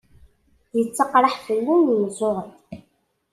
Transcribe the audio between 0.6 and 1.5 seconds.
Yettaqraḥ